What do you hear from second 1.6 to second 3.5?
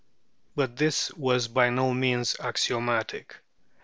no means axiomatic.